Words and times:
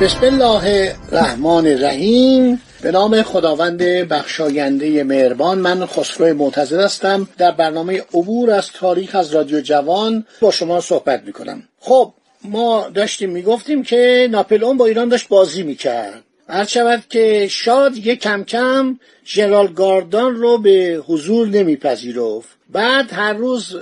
بسم 0.00 0.24
الله 0.24 0.94
الرحمن 1.12 1.66
الرحیم. 1.66 2.60
به 2.82 2.90
نام 2.90 3.22
خداوند 3.22 3.82
بخشاینده 3.82 5.04
مهربان 5.04 5.58
من 5.58 5.86
خسرو 5.86 6.34
معتزد 6.34 6.80
هستم. 6.80 7.28
در 7.38 7.50
برنامه 7.50 8.02
عبور 8.14 8.50
از 8.50 8.70
تاریخ 8.72 9.14
از 9.14 9.34
رادیو 9.34 9.60
جوان 9.60 10.26
با 10.40 10.50
شما 10.50 10.80
صحبت 10.80 11.22
می‌کنم. 11.26 11.62
خب 11.80 12.12
ما 12.44 12.88
داشتیم 12.94 13.30
می‌گفتیم 13.30 13.82
که 13.82 14.28
ناپلئون 14.30 14.76
با 14.76 14.86
ایران 14.86 15.08
داشت 15.08 15.28
بازی 15.28 15.62
می‌کرد. 15.62 16.22
هر 16.48 16.64
شود 16.64 17.02
که 17.10 17.48
شاه 17.50 17.88
دیگه 17.88 18.16
کم 18.16 18.44
کم 18.44 18.98
ژنرال 19.26 19.66
گاردان 19.66 20.34
رو 20.34 20.58
به 20.58 21.02
حضور 21.06 21.48
نمیپذیرفت. 21.48 22.48
بعد 22.72 23.12
هر 23.12 23.32
روز 23.32 23.76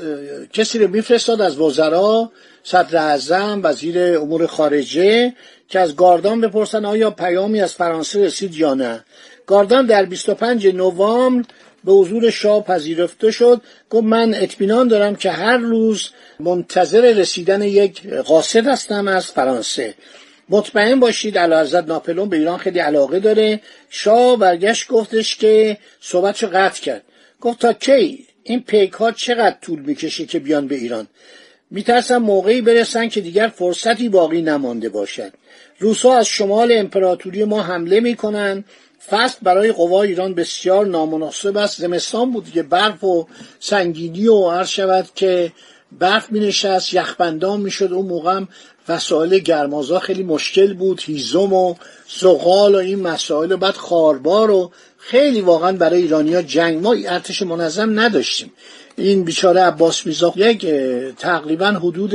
کسی 0.52 0.78
رو 0.78 0.88
میفرستاد 0.88 1.40
از 1.40 1.58
وزرا 1.58 2.30
صدر 2.62 2.96
اعظم 2.96 3.60
وزیر 3.64 4.18
امور 4.18 4.46
خارجه 4.46 5.32
که 5.68 5.80
از 5.80 5.96
گاردان 5.96 6.41
بپرسن 6.41 6.84
آیا 6.84 7.10
پیامی 7.10 7.60
از 7.60 7.74
فرانسه 7.74 8.24
رسید 8.24 8.55
یا 8.55 8.74
نه. 8.74 9.05
گاردان 9.46 9.86
در 9.86 10.05
25 10.05 10.66
نوامبر 10.66 11.48
به 11.84 11.92
حضور 11.92 12.30
شاه 12.30 12.64
پذیرفته 12.64 13.30
شد. 13.30 13.60
گفت 13.90 14.05
من 14.05 14.34
اطمینان 14.34 14.88
دارم 14.88 15.16
که 15.16 15.30
هر 15.30 15.56
روز 15.56 16.10
منتظر 16.40 17.00
رسیدن 17.00 17.62
یک 17.62 18.08
قاصد 18.08 18.66
هستم 18.66 19.08
از 19.08 19.27
فرانسه. 19.27 19.94
مطمئن 20.48 21.00
باشید 21.00 21.38
حضرت 21.38 21.84
ناپلون 21.86 22.28
به 22.28 22.36
ایران 22.36 22.58
خیلی 22.58 22.78
علاقه 22.78 23.20
داره. 23.20 23.60
شاه 23.90 24.36
برگشت 24.36 24.88
گفتش 24.88 25.36
که 25.36 25.78
صحبتشو 26.00 26.46
قطع 26.46 26.83
کرد. 26.83 27.02
گفت 27.40 27.58
تا 27.58 27.72
کی؟ 27.72 28.27
این 28.42 28.62
پیک 28.62 28.92
ها 28.92 29.12
چقدر 29.12 29.56
طول 29.62 29.80
می‌کشه 29.80 30.27
که 30.27 30.38
بیان 30.38 30.66
به 30.66 30.74
ایران؟ 30.74 31.08
میترسم 31.74 32.18
موقعی 32.18 32.60
برسن 32.60 33.08
که 33.08 33.20
دیگر 33.20 33.48
فرصتی 33.48 34.08
باقی 34.08 34.42
نمانده 34.42 34.88
باشد. 34.88 35.32
روسا 35.78 36.14
از 36.14 36.26
شمال 36.26 36.72
امپراتوری 36.72 37.44
ما 37.44 37.62
حمله 37.62 38.00
می‌کنن. 38.00 38.64
فصل 39.10 39.38
برای 39.42 39.72
قوا 39.72 40.02
ایران 40.02 40.34
بسیار 40.34 40.86
نامناسب 40.86 41.56
است. 41.56 41.80
زمستان 41.80 42.32
بود 42.32 42.50
که 42.50 42.62
برف 42.62 43.04
و 43.04 43.26
سنگینی 43.60 44.28
و 44.28 44.50
عرض 44.50 44.68
شود 44.68 45.08
که 45.14 45.52
برف 45.98 46.32
می 46.32 46.40
نشست 46.40 46.94
یخبندان 46.94 47.60
می 47.60 47.70
شد 47.70 47.92
اون 47.92 48.06
موقع 48.06 48.34
هم 48.34 48.48
وسایل 48.88 49.38
گرمازا 49.38 49.98
خیلی 49.98 50.22
مشکل 50.22 50.74
بود 50.74 51.02
هیزم 51.04 51.52
و 51.52 51.74
زغال 52.20 52.74
و 52.74 52.78
این 52.78 53.00
مسائل 53.00 53.52
و 53.52 53.56
بعد 53.56 53.74
خاربار 53.74 54.50
و 54.50 54.72
خیلی 54.98 55.40
واقعا 55.40 55.72
برای 55.72 56.02
ایرانیا 56.02 56.42
جنگ. 56.42 56.83
ما 56.83 56.96
ارتش 57.06 57.42
منظم 57.42 58.00
نداشتیم. 58.00 58.52
این 58.96 59.24
بیچاره 59.24 59.61
عباس 59.61 60.06
میزا 60.06 60.33
یک 60.36 60.67
تقریبا 61.18 61.67
حدود 61.67 62.14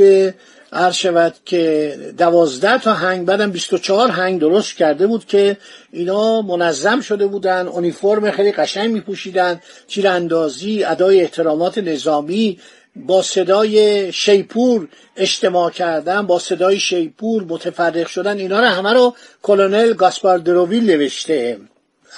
عرض 0.72 0.94
شود 0.94 1.34
که 1.44 1.94
دوازده 2.18 2.78
تا 2.78 2.94
هنگ 2.94 3.26
بعدم 3.26 3.50
24 3.50 4.10
هنگ 4.10 4.40
درست 4.40 4.76
کرده 4.76 5.06
بود 5.06 5.24
که 5.26 5.56
اینا 5.92 6.42
منظم 6.42 7.00
شده 7.00 7.26
بودن 7.26 7.68
اونیفرم 7.68 8.30
خیلی 8.30 8.52
قشنگ 8.52 8.92
می 8.92 9.00
پوشیدن 9.00 9.60
تیراندازی 9.88 10.84
ادای 10.84 11.20
احترامات 11.20 11.78
نظامی 11.78 12.58
با 13.06 13.22
صدای 13.22 14.12
شیپور 14.12 14.88
اجتماع 15.16 15.70
کردن 15.70 16.26
با 16.26 16.38
صدای 16.38 16.80
شیپور 16.80 17.44
متفرق 17.44 18.06
شدن 18.06 18.38
اینا 18.38 18.60
رو 18.60 18.66
همه 18.66 18.92
رو 18.92 19.14
کلونل 19.42 19.92
گاسپار 19.92 20.38
دروویل 20.38 20.90
نوشته. 20.90 21.58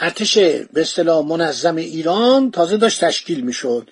ارتش 0.00 0.38
به 0.38 0.80
اصطلاح 0.80 1.26
منظم 1.26 1.76
ایران 1.76 2.50
تازه 2.50 2.76
داشت 2.76 3.04
تشکیل 3.04 3.41
می‌شد. 3.41 3.88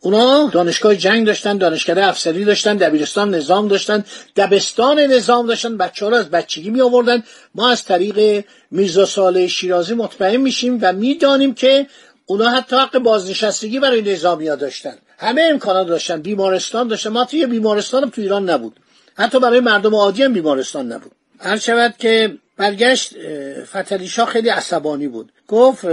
اونا 0.00 0.50
دانشگاه 0.52 0.96
جنگ 0.96 1.26
داشتن 1.26 1.58
دانشکده 1.58 2.06
افسری 2.06 2.44
داشتن 2.44 2.76
دبیرستان 2.76 3.34
نظام 3.34 3.68
داشتن 3.68 4.04
دبستان 4.36 4.98
نظام 5.00 5.46
داشتن 5.46 5.76
بچه 5.76 6.04
ها 6.04 6.10
رو 6.10 6.16
از 6.16 6.30
بچگی 6.30 6.70
می 6.70 6.80
آوردن 6.80 7.22
ما 7.54 7.70
از 7.70 7.84
طریق 7.84 8.44
میرزا 8.70 9.06
ساله 9.06 9.46
شیرازی 9.46 9.94
مطمئن 9.94 10.36
میشیم 10.36 10.78
و 10.82 10.92
می‌دانیم 10.92 11.54
که 11.54 11.86
اونا 12.26 12.50
حتی 12.50 12.76
حق 12.76 12.98
بازنشستگی 12.98 13.80
برای 13.80 14.02
نظامی 14.02 14.44
داشتن. 14.44 14.94
همه 15.22 15.42
امکانات 15.50 15.86
داشتن. 15.86 16.22
بیمارستان 16.22 16.88
داشتن. 16.88 17.10
ما 17.10 17.24
توی 17.24 17.46
بیمارستان 17.46 18.02
هم 18.02 18.10
تو 18.10 18.20
ایران 18.20 18.50
نبود. 18.50 18.80
حتی 19.14 19.40
برای 19.40 19.60
مردم 19.60 19.94
عادی 19.94 20.22
هم 20.22 20.32
بیمارستان 20.32 20.92
نبود. 20.92 21.12
هر 21.38 21.58
شود 21.58 21.94
که 21.98 22.36
برگشت 22.56 23.14
فتلیشا 23.64 24.26
خیلی 24.26 24.48
عصبانی 24.48 25.08
بود. 25.08 25.32
گفت 25.48 25.86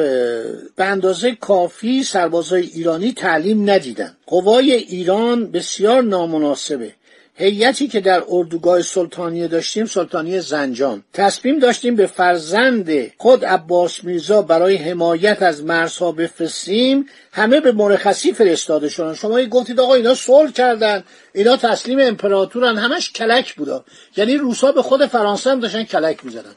به 0.76 0.86
اندازه 0.86 1.36
کافی 1.36 2.04
سربازای 2.04 2.62
ایرانی 2.62 3.14
تعلیم 3.14 3.70
ندیدن. 3.70 4.18
قوای 4.28 4.74
ایران 4.74 5.52
بسیار 5.52 6.04
نامناسبه. 6.04 6.94
هیئتی 7.40 7.88
که 7.88 8.00
در 8.00 8.24
اردوگاه 8.30 8.82
سلطانیه 8.82 9.48
داشتیم 9.48 9.86
سلطانیه 9.86 10.40
زنجان. 10.40 11.04
تصمیم 11.14 11.60
داشتیم 11.60 11.96
به 11.96 12.08
فرزند 12.08 13.12
خود 13.18 13.46
عباس 13.46 14.04
میرزا 14.04 14.42
برای 14.42 14.76
حمایت 14.76 15.42
از 15.42 15.64
مرزها 15.64 16.12
بفرستیم 16.12 17.06
همه 17.32 17.60
به 17.60 17.72
مرخصی 17.72 18.34
فرستاده 18.34 18.90
شدن. 18.90 19.14
شما 19.14 19.42
گفتید 19.46 19.80
آقا 19.80 19.94
اینا 19.94 20.16
صلح 20.16 20.52
کردن 20.52 21.04
اینا 21.34 21.58
تسلیم 21.58 22.00
امپراتورن 22.00 22.78
همش 22.78 23.12
کلک 23.12 23.56
بودا. 23.56 23.86
یعنی 24.18 24.38
روسا 24.38 24.72
به 24.72 24.82
خود 24.82 25.06
فرانسه 25.06 25.50
هم 25.50 25.60
داشتن 25.60 25.84
کلک 25.84 26.26
می‌زدن. 26.26 26.56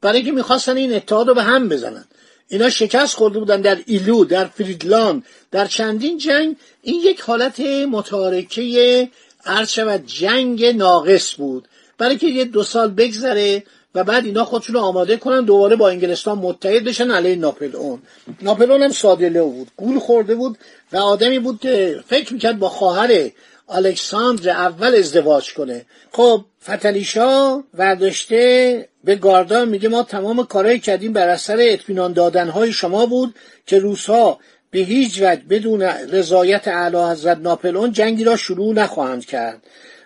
برای 0.00 0.16
اینکه 0.16 0.32
می‌خواستن 0.32 0.76
این 0.76 0.94
اتحاد 0.94 1.28
رو 1.28 1.34
به 1.34 1.42
هم 1.42 1.68
بزنن. 1.68 2.04
اینا 2.48 2.70
شکست 2.70 3.16
خورده 3.16 3.38
بودن 3.38 3.60
در 3.60 3.78
ایلو 3.86 4.24
در 4.24 4.44
فریدلان 4.44 5.22
در 5.50 5.66
چندین 5.66 6.18
جنگ. 6.18 6.56
این 6.82 7.00
یک 7.04 7.20
حالت 7.20 7.60
متارکه 7.90 9.08
عرض 9.46 9.70
شود 9.70 10.06
جنگ 10.06 10.64
ناقص 10.64 11.34
بود. 11.34 11.68
برای 11.98 12.16
که 12.16 12.26
یه 12.26 12.44
دو 12.44 12.62
سال 12.62 12.90
بگذره 12.90 13.62
و 13.94 14.04
بعد 14.04 14.24
اینا 14.24 14.44
خودشون 14.44 14.76
آماده 14.76 15.16
کنن 15.16 15.44
دوباره 15.44 15.76
با 15.76 15.88
انگلستان 15.88 16.38
متحد 16.38 16.84
بشن 16.84 17.10
علیه 17.10 17.36
ناپلئون. 17.36 18.02
ناپلئون 18.42 18.82
هم 18.82 18.90
ساده 18.90 19.42
بود 19.42 19.70
گول 19.76 19.98
خورده 19.98 20.34
بود 20.34 20.58
و 20.92 20.96
آدمی 20.96 21.38
بود 21.38 21.60
که 21.60 22.00
فکر 22.06 22.32
می‌کرد 22.32 22.58
با 22.58 22.68
خواهر 22.68 23.30
الکساندر 23.68 24.50
اول 24.50 24.94
ازدواج 24.94 25.54
کنه. 25.54 25.86
خب 26.12 26.44
فتلیشا 26.64 27.62
ورداشته 27.74 28.88
به 29.04 29.16
گاردان 29.16 29.68
میگه 29.68 29.88
ما 29.88 30.02
تمام 30.02 30.46
کارهای 30.46 30.78
کردیم 30.78 31.12
بر 31.12 31.28
اثر 31.28 31.56
اطمینان 31.60 32.12
دادنهای 32.12 32.72
شما 32.72 33.06
بود 33.06 33.34
که 33.66 33.78
روسها 33.78 34.38
به 34.72 34.78
هیچ 34.78 35.18
وجه 35.22 35.42
بدون 35.50 35.82
رضایت 35.82 36.68
اعلی 36.68 36.96
حضرت 36.96 37.38
ناپلئون 37.38 37.92
جنگی 37.92 38.24
را 38.24 38.36
شروع 38.36 38.74
نخواهند 38.74 39.24
کرد. 39.24 39.62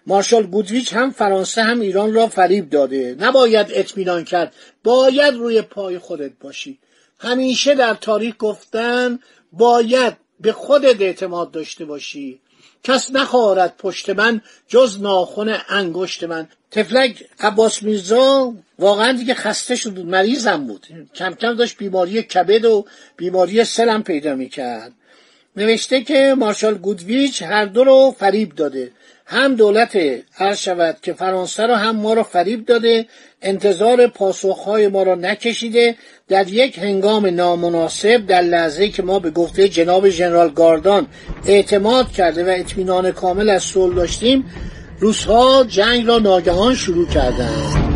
مارشال 0.06 0.46
گودویچ 0.46 0.94
هم 0.94 1.10
فرانسه 1.10 1.62
هم 1.62 1.80
ایران 1.80 2.14
را 2.14 2.26
فریب 2.26 2.70
داده. 2.70 3.16
نباید 3.20 3.66
اطمینان 3.70 4.24
کرد. 4.24 4.54
باید 4.84 5.34
روی 5.34 5.62
پای 5.62 5.98
خودت 5.98 6.32
باشی. 6.40 6.78
همیشه 7.18 7.74
در 7.74 7.94
تاریخ 7.94 8.34
گفتن 8.38 9.18
باید 9.52 10.16
به 10.40 10.52
خودت 10.52 11.00
اعتماد 11.00 11.50
داشته 11.50 11.84
باشی. 11.84 12.40
کس 12.84 13.10
نخواهد 13.12 13.76
پشت 13.78 14.10
من 14.10 14.40
جز 14.68 15.00
ناخن 15.00 15.60
انگشت 15.68 16.24
من. 16.24 16.48
تفلک 16.76 17.24
عباس 17.40 17.82
میرزا 17.82 18.54
واقعا 18.78 19.12
دیگه 19.12 19.34
خسته 19.34 19.76
شد 19.76 19.98
مریضم 19.98 20.66
بود. 20.66 20.86
کم 21.14 21.34
کم 21.34 21.54
داشت 21.54 21.78
بیماری 21.78 22.22
کبد 22.22 22.64
و 22.64 22.84
بیماری 23.16 23.64
سلم 23.64 24.02
پیدا 24.02 24.34
می‌کرد. 24.34 24.92
نوشته 25.56 26.00
که 26.00 26.34
مارشال 26.38 26.74
گودویچ 26.74 27.42
هر 27.42 27.64
دو 27.64 27.84
رو 27.84 28.14
فریب 28.18 28.54
داده. 28.54 28.90
هم 29.26 29.54
دولت 29.54 29.98
هر 30.32 30.54
شود 30.54 30.96
که 31.02 31.12
فرانسه 31.12 31.62
رو 31.62 31.74
هم 31.74 31.96
ما 31.96 32.14
رو 32.14 32.22
فریب 32.22 32.66
داده. 32.66 33.06
انتظار 33.42 34.06
پاسخهای 34.06 34.88
ما 34.88 35.02
را 35.02 35.14
نکشیده. 35.14 35.96
در 36.28 36.48
یک 36.48 36.78
هنگام 36.78 37.26
نامناسب 37.26 38.26
در 38.26 38.42
لحظه 38.42 38.88
که 38.88 39.02
ما 39.02 39.18
به 39.18 39.30
گفته 39.30 39.68
جناب 39.68 40.08
ژنرال 40.08 40.50
گاردان 40.50 41.06
اعتماد 41.46 42.12
کرده 42.12 42.44
و 42.44 42.48
اطمینان 42.48 43.12
کامل 43.12 43.48
از 43.48 43.62
صلح 43.62 43.94
داشتیم 43.94 44.44
روسها 45.00 45.64
جنگ 45.64 46.06
را 46.06 46.18
ناگهان 46.18 46.74
شروع 46.74 47.06
کردند. 47.06 47.86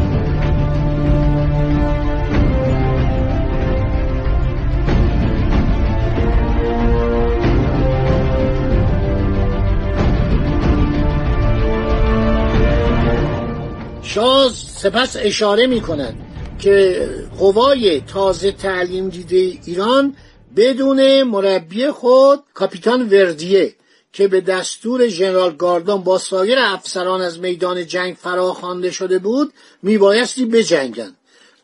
شاه 14.02 14.50
سپس 14.54 15.16
اشاره 15.20 15.66
می 15.66 15.80
کند 15.80 16.14
که 16.58 17.08
قوای 17.38 18.00
تازه 18.00 18.52
تعلیم 18.52 19.08
دیده 19.08 19.36
ایران 19.36 20.16
بدون 20.56 21.22
مربی 21.22 21.90
خود 21.90 22.40
کاپیتان 22.54 23.08
وردیه 23.08 23.74
که 24.12 24.28
به 24.28 24.40
دستور 24.40 25.08
ژنرال 25.08 25.56
گاردون 25.56 26.02
با 26.02 26.18
سایر 26.18 26.58
افسران 26.58 27.20
از 27.20 27.38
میدان 27.38 27.86
جنگ 27.86 28.16
فراخوانده 28.16 28.90
شده 28.90 29.18
بود 29.18 29.52
میبایستی 29.82 30.44
بجنگند. 30.44 31.16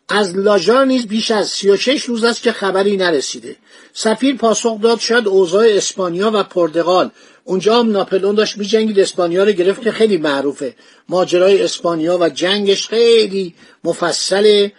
از 0.09 0.37
لاجار 0.37 0.85
نیز 0.85 1.07
بیش 1.07 1.31
از 1.31 1.49
36 1.49 2.05
روز 2.05 2.25
است 2.25 2.43
که 2.43 2.53
خبری 2.53 2.97
نرسیده. 2.97 3.57
سفیر 3.93 4.37
پاسخ 4.37 4.81
داد 4.81 5.01
شاید 5.01 5.29
اوضاع 5.29 5.67
اسپانیا 5.69 6.31
و 6.35 6.43
پرتغال. 6.43 7.11
اونجا 7.45 7.79
هم 7.79 7.91
ناپلون 7.91 8.35
داشت 8.35 8.59
میجنگید. 8.59 9.01
اسپانیا 9.01 9.45
رو 9.45 9.53
گرفت 9.53 9.83
که 9.83 9.93
خیلی 9.93 10.17
معروفه. 10.17 10.75
ماجرای 11.09 11.63
اسپانیا 11.63 12.19
و 12.19 12.29
جنگش 12.29 12.89
خیلی 12.89 13.55
مفصله 13.85 14.73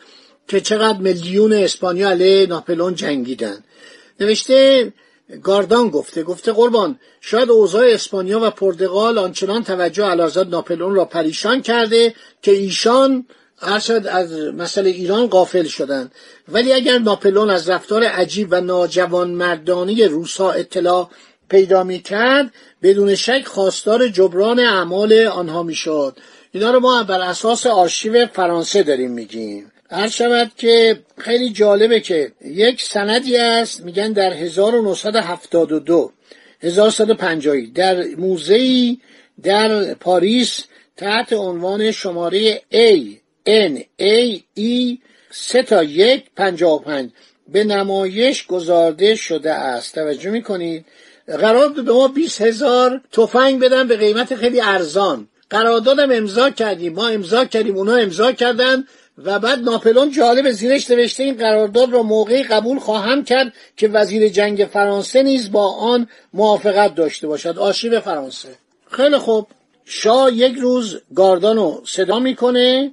که 0.48 0.62
چقدر 0.62 0.98
میلیون 0.98 1.54
اسپانیا 1.54 2.10
علیه 2.10 2.48
ناپلون 2.48 2.96
جنگیدن. 2.96 3.64
نوشته 4.20 4.94
گاردان 5.44 5.90
گفته 5.90 6.24
گفته 6.24 6.52
قربان 6.52 7.00
شاید 7.22 7.50
اوضاع 7.50 7.88
اسپانیا 7.90 8.40
و 8.44 8.50
پرتغال 8.50 9.18
آنچنان 9.18 9.64
توجه 9.64 10.06
علازاد 10.06 10.50
ناپلون 10.50 10.96
را 10.96 11.06
پریشان 11.06 11.62
کرده 11.62 12.14
که 12.42 12.52
ایشان 12.52 13.26
ارشد 13.62 14.08
از 14.08 14.34
مسئله 14.34 14.90
ایران 14.90 15.28
قافل 15.28 15.64
شدند. 15.64 16.12
ولی 16.48 16.74
اگر 16.74 16.98
ناپلون 16.98 17.50
از 17.50 17.70
رفتار 17.70 18.04
عجیب 18.04 18.48
و 18.52 18.62
ناجوان 18.62 19.32
مردانی 19.32 20.04
روسا 20.04 20.52
اطلاع 20.52 21.10
پیدا 21.50 21.84
می 21.84 22.00
کرد 22.00 22.54
بدون 22.82 23.16
شک 23.16 23.44
خواستار 23.46 24.08
جبران 24.08 24.60
اعمال 24.60 25.14
آنها 25.14 25.64
می‌شد. 25.64 26.18
اینا 26.52 26.72
رو 26.72 26.80
ما 26.80 27.04
بر 27.04 27.22
اساس 27.22 27.68
آرشیو 27.68 28.28
فرانسه 28.34 28.84
داریم 28.84 29.12
میگیم. 29.12 29.72
هر 29.90 30.08
شود 30.08 30.52
که 30.58 31.00
خیلی 31.18 31.50
جالبه 31.50 32.00
که 32.00 32.32
یک 32.46 32.82
سندی 32.82 33.38
است 33.38 33.84
میگن 33.84 34.12
در 34.12 34.34
1972 34.34 36.12
1150 36.62 37.56
در 37.76 38.04
موزهی 38.18 39.02
در 39.44 39.94
پاریس 39.94 40.64
تحت 40.98 41.34
عنوان 41.34 41.92
شماره 41.92 42.62
A 42.74 43.00
N 43.48 43.82
A 44.02 44.40
E 44.60 44.98
سه 45.32 45.64
تا 45.64 45.84
یک 45.84 46.26
پنجاه 46.36 46.84
پنج 46.84 47.10
به 47.48 47.64
نمایش 47.64 48.48
گذارده 48.48 49.16
شده 49.16 49.54
است. 49.54 49.96
توجه 49.96 50.30
می‌کنید؟ 50.30 50.86
قرار 51.28 51.70
بود 51.70 51.86
به 51.86 51.92
ما 51.92 52.08
20 52.08 52.42
هزار 52.42 53.02
تفنگ 53.12 53.60
بدن 53.60 53.88
به 53.88 53.98
قیمت 53.98 54.36
خیلی 54.36 54.62
ارزان. 54.62 55.28
قراردادم 55.50 56.12
امضا 56.12 56.50
کردیم. 56.50 56.94
ما 56.94 57.08
امضا 57.08 57.46
کردیم. 57.46 57.78
اونا 57.78 57.96
امضا 57.96 58.32
کردن. 58.32 58.84
و 59.18 59.40
بعد 59.40 59.60
ناپلون 59.60 60.12
جالب 60.12 60.52
زیرش 60.52 60.92
نوشته 60.92 61.24
این 61.24 61.38
قرارداد 61.38 61.92
را 61.92 62.04
موقعی 62.04 62.44
قبول 62.44 62.80
خواهم 62.80 63.24
کرد 63.24 63.54
که 63.78 63.88
وزیر 63.88 64.28
جنگ 64.28 64.68
فرانسه 64.74 65.24
نیز 65.24 65.52
با 65.52 65.72
آن 65.72 66.08
موافقت 66.34 66.96
داشته 66.96 67.28
باشد. 67.28 67.58
آرشیو 67.58 68.00
فرانسه. 68.00 68.50
خیلی 68.92 69.18
خوب. 69.18 69.48
شاه 69.86 70.34
یک 70.34 70.58
روز 70.58 70.98
گاردانو 71.16 71.82
صدا 71.86 72.20
می‌کنه. 72.20 72.92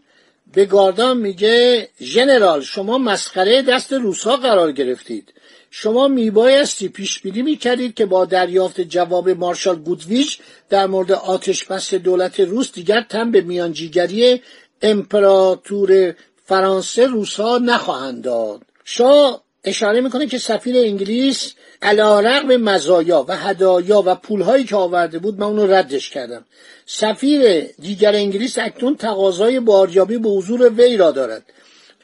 به 0.55 0.65
گاردان 0.65 1.17
میگه 1.17 1.88
ژنرال 2.00 2.62
شما 2.62 2.99
مسخره 2.99 3.62
دست 3.62 3.93
روسا 3.93 4.37
قرار 4.37 4.73
گرفتید. 4.73 5.32
شما 5.70 6.09
میبایستی 6.09 6.88
پیش 6.88 7.20
بینی 7.20 7.43
می‌کردید 7.43 7.94
که 7.94 8.06
با 8.06 8.25
دریافت 8.25 8.81
جواب 8.81 9.31
مارشال 9.31 9.77
گودویچ 9.77 10.38
در 10.69 10.87
مورد 10.87 11.12
آتش 11.12 11.65
بس 11.65 11.94
دولت 11.94 12.41
روس 12.41 12.73
دیگر 12.73 13.00
تن 13.00 13.31
به 13.31 13.41
میانجیگری 13.41 14.41
امپراتور 14.85 16.15
فرانسه 16.47 17.07
روسا 17.07 17.59
نخواهند 17.59 18.23
داد. 18.23 18.61
شاه 18.85 19.45
اشاره 19.65 20.01
می‌کنه 20.01 20.27
که 20.27 20.39
سفیر 20.39 20.77
انگلیس 20.77 21.55
علا 21.83 22.21
رقم 22.21 22.57
مزایا 22.57 23.25
و 23.29 23.37
هدایا 23.37 24.03
و 24.07 24.15
پولهایی 24.15 24.65
که 24.65 24.77
آورده 24.77 25.19
بود 25.19 25.39
من 25.39 25.47
اونو 25.47 25.67
ردش 25.67 26.11
کردم. 26.11 26.45
سفیر 26.87 27.61
دیگر 27.61 28.15
انگلیس 28.15 28.59
اکنون 28.59 28.97
تقاضای 28.97 29.61
باریابی 29.61 30.19
به 30.19 30.29
حضور 30.29 30.73
وی 30.73 30.97
را 30.97 31.11
دارد. 31.11 31.43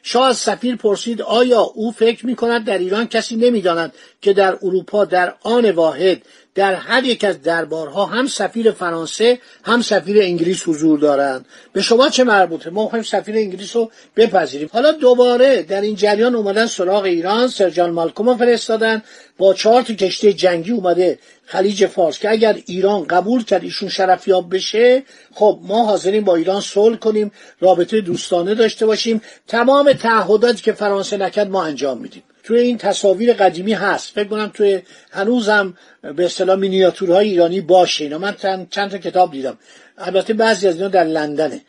شاه 0.03 0.29
از 0.29 0.37
سفیر 0.37 0.77
پرسید 0.77 1.23
آیا 1.23 1.61
او 1.61 1.93
فکر 1.93 2.27
می 2.27 2.37
کند 2.37 2.65
در 2.65 2.79
ایران 2.79 3.07
کسی 3.09 3.37
نمی‌داند 3.37 3.93
که 4.23 4.33
در 4.33 4.59
اروپا 4.63 5.05
در 5.05 5.35
آن 5.43 5.71
واحد 5.71 6.23
در 6.55 6.75
هر 6.75 7.05
یک 7.05 7.25
از 7.25 7.43
دربارها 7.43 8.07
هم 8.07 8.27
سفیر 8.27 8.71
فرانسه 8.71 9.39
هم 9.65 9.83
سفیر 9.83 10.23
انگلیس 10.23 10.69
حضور 10.69 10.99
دارند؟ 10.99 11.47
به 11.73 11.83
شما 11.83 12.09
چه 12.09 12.25
مربوطه؟ 12.25 12.71
ما 12.71 12.83
می‌خوایم 12.83 13.05
سفیر 13.05 13.37
انگلیس 13.37 13.77
رو 13.77 13.91
بپذیریم. 14.17 14.71
حالا 14.73 14.93
دوباره 14.93 15.63
در 15.63 15.81
این 15.81 15.97
جریان 15.97 16.35
اومدن 16.35 16.67
سراغ 16.67 17.05
ایران 17.05 17.49
سرجان 17.49 17.91
مالکوم 17.91 18.37
فرستادن. 18.37 19.03
با 19.39 19.55
چهار 19.55 19.83
تا 19.83 19.95
کشتی 19.95 20.33
جنگی 20.33 20.71
اومده 20.71 21.19
خلیج 21.51 21.87
فارس 21.87 22.19
که 22.19 22.31
اگر 22.31 22.57
ایران 22.67 23.05
قبول 23.05 23.45
کرد 23.45 23.63
ایشون 23.63 23.89
شرفیاب 23.89 24.55
بشه 24.55 25.03
خب 25.35 25.59
ما 25.63 25.85
حاضرین 25.85 26.25
با 26.25 26.37
ایران 26.37 26.61
صلح 26.61 26.97
کنیم 26.97 27.33
رابطه 27.61 28.01
دوستانه 28.01 28.55
داشته 28.55 28.87
باشیم. 28.87 29.23
تمام 29.49 29.93
تعهداتی 29.93 30.63
که 30.63 30.73
فرانسه 30.73 31.17
نکرد 31.17 31.51
ما 31.51 31.65
انجام 31.65 31.99
میدیم. 31.99 32.23
توی 32.43 32.59
این 32.59 32.79
تصاویر 32.79 33.33
قدیمی 33.33 33.73
هست. 33.73 34.15
فکر 34.15 34.29
کنم 34.29 34.51
توی 34.55 34.81
هنوزم 35.11 35.75
به 36.17 36.25
اصطلاح 36.25 36.59
مینیاتورهای 36.59 37.29
ایرانی 37.29 37.61
باشه. 37.61 38.05
اینا 38.05 38.19
من 38.19 38.37
چند 38.71 38.91
تا 38.91 38.99
کتاب 38.99 39.33
دیدم. 39.33 39.59
البته 39.99 40.35
بعضی 40.35 40.69
از 40.69 40.75
اینا 40.75 40.89
در 40.89 41.05
لندنه. 41.05 41.61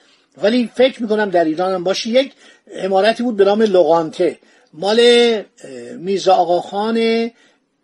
ولی 0.42 0.69
فکر 0.75 1.01
می‌کنم 1.01 1.30
در 1.30 1.44
ایران 1.44 1.74
هم 1.74 1.83
باشه. 1.83 2.10
یک 2.10 2.31
امارتی 2.75 3.24
بود 3.24 3.38
به 3.38 3.45
نام 3.45 3.62
لغانته 3.62 4.39
مال 4.74 5.01
میزا 5.98 6.33
آقاخان 6.33 7.31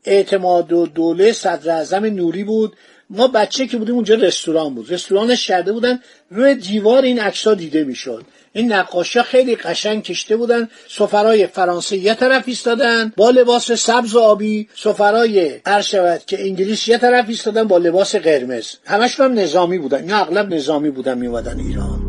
اعتماد 0.06 0.74
و 0.74 0.86
دوله 0.86 1.32
صدر 1.32 1.72
اعظم 1.72 2.06
نوری 2.06 2.44
بود. 2.44 2.74
ما 3.10 3.28
بچه 3.28 3.68
که 3.68 3.78
بودیم 3.78 3.96
اونجا 3.96 4.16
رستوران 4.16 4.76
بود. 4.76 4.94
رستورانش 4.94 5.48
کرده 5.48 5.72
بودن. 5.72 6.00
روی 6.32 6.56
دیوار 6.56 7.04
این 7.04 7.20
عکس 7.20 7.48
دیده 7.48 7.84
می‌شد. 7.84 8.26
این 8.54 8.74
نقاشی 8.74 9.22
خیلی 9.22 9.56
قشنگ 9.56 10.04
کشته 10.04 10.38
بودن. 10.38 10.70
سفرای 10.90 11.48
فرانسه 11.48 11.98
یه 11.98 12.14
طرف 12.14 12.44
ایستادن. 12.48 13.14
با 13.18 13.30
لباس 13.30 13.72
سبز 13.72 14.16
و 14.16 14.20
آبی. 14.20 14.70
سفرای 14.76 15.60
هر 15.66 15.82
شود 15.82 16.22
که 16.28 16.42
انگلیس 16.42 16.88
یه 16.88 16.98
طرف 16.98 17.26
ایستادن 17.28 17.64
با 17.64 17.78
لباس 17.78 18.16
قرمز. 18.16 18.66
همش 18.86 19.20
هم 19.20 19.40
نظامی 19.40 19.78
بودن. 19.78 20.10
یا 20.10 20.18
اغلب 20.18 20.54
نظامی 20.54 20.90
بودن 20.90 21.18
میومدن 21.18 21.60
ایران. 21.60 22.07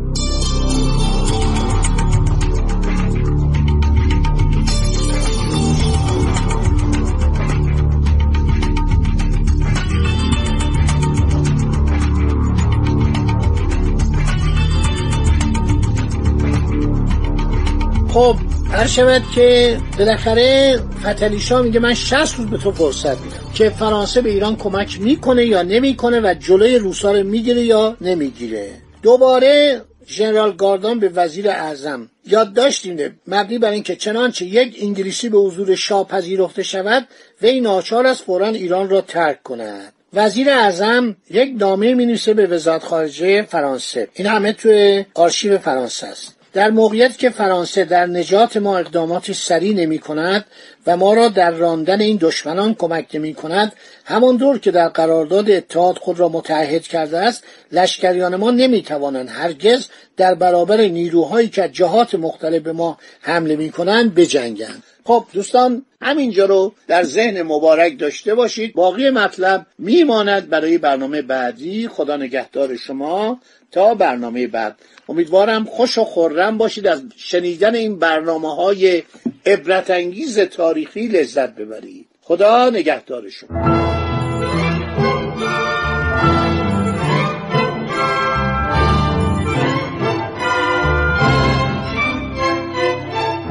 خب 18.13 18.35
هر 18.71 18.87
شود 18.87 19.21
که 19.35 19.77
بالاخره 19.97 20.79
فتلی 21.03 21.39
میگه 21.63 21.79
من 21.79 21.93
60 21.93 22.35
روز 22.35 22.47
به 22.47 22.57
تو 22.57 22.71
فرصت 22.71 23.17
میدم 23.17 23.51
که 23.53 23.69
فرانسه 23.69 24.21
به 24.21 24.29
ایران 24.29 24.55
کمک 24.55 25.01
می‌کنه 25.01 25.45
یا 25.45 25.61
نمی‌کنه 25.61 26.19
و 26.19 26.33
جلوی 26.39 26.77
روسا 26.77 27.11
رو 27.11 27.23
می‌گیره 27.23 27.61
یا 27.61 27.97
نمی‌گیره. 28.01 28.69
دوباره 29.01 29.81
ژنرال 30.07 30.55
گاردان 30.55 30.99
به 30.99 31.09
وزیر 31.09 31.49
اعظم 31.49 32.09
یادداشت 32.27 32.87
داشتیم 32.87 33.19
مبنی 33.27 33.57
بر 33.57 33.71
اینکه 33.71 33.95
چنانچه 33.95 34.45
یک 34.45 34.77
انگلیسی 34.81 35.29
به 35.29 35.37
حضور 35.37 35.75
شاه 35.75 36.07
پذیرفته 36.07 36.63
شود 36.63 37.07
وی 37.41 37.61
ناچار 37.61 38.07
است 38.07 38.23
فورا 38.23 38.47
ایران 38.47 38.89
را 38.89 39.01
ترک 39.01 39.43
کند. 39.43 39.93
وزیر 40.13 40.49
اعظم 40.49 41.15
یک 41.29 41.53
نامه 41.57 41.93
می 41.93 42.19
به 42.35 42.47
وزارت 42.47 42.83
خارجه 42.83 43.41
فرانسه. 43.41 44.07
این 44.13 44.27
همه 44.27 44.53
توی 44.53 45.05
آرشیو 45.13 45.57
فرانسه 45.57 46.07
است. 46.07 46.38
در 46.53 46.69
موقعیت 46.69 47.17
که 47.17 47.29
فرانسه 47.29 47.85
در 47.85 48.05
نجات 48.05 48.57
ما 48.57 48.77
اقدامات 48.77 49.31
سریع 49.31 49.75
نمی 49.75 49.99
کند 49.99 50.45
و 50.87 50.97
ما 50.97 51.13
را 51.13 51.27
در 51.27 51.51
راندن 51.51 52.01
این 52.01 52.17
دشمنان 52.21 52.75
کمک 52.75 53.07
نمی 53.13 53.33
کند 53.33 53.73
همانطور 54.05 54.59
که 54.59 54.71
در 54.71 54.87
قرارداد 54.87 55.51
اتحاد 55.51 55.97
خود 55.97 56.19
را 56.19 56.29
متعهد 56.29 56.81
کرده 56.81 57.17
است 57.17 57.43
لشکریان 57.71 58.35
ما 58.35 58.51
نمی 58.51 58.81
توانند 58.81 59.29
هرگز 59.29 59.87
در 60.17 60.35
برابر 60.35 60.81
نیروهایی 60.81 61.47
که 61.49 61.69
جهات 61.73 62.15
مختلف 62.15 62.61
به 62.61 62.71
ما 62.71 62.97
حمله 63.21 63.55
می 63.55 63.69
کنند 63.69 64.15
بجنگند. 64.15 64.83
خب 65.03 65.25
دوستان 65.33 65.85
همینجا 66.01 66.45
رو 66.45 66.73
در 66.87 67.03
ذهن 67.03 67.41
مبارک 67.41 67.99
داشته 67.99 68.35
باشید. 68.35 68.73
باقی 68.73 69.09
مطلب 69.09 69.65
میماند 69.79 70.49
برای 70.49 70.77
برنامه 70.77 71.21
بعدی. 71.21 71.87
خدا 71.87 72.17
نگهدار 72.17 72.75
شما. 72.75 73.39
تا 73.71 73.93
برنامه 73.93 74.47
بعد. 74.47 74.75
امیدوارم 75.09 75.65
خوش 75.65 75.97
و 75.97 76.03
خورم 76.03 76.57
باشید 76.57 76.87
از 76.87 77.01
شنیدن 77.15 77.75
این 77.75 77.99
برنامه 77.99 78.55
های 78.55 79.03
عبرت 79.45 79.89
انگیز 79.89 80.39
تاریخی 80.39 81.07
لذت 81.07 81.55
ببرید. 81.55 82.05
خدا 82.21 82.69
نگهدار 82.69 83.29
شما. 83.29 83.89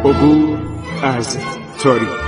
عبور 0.04 0.58
از 1.02 1.38
تاریخ. 1.82 2.27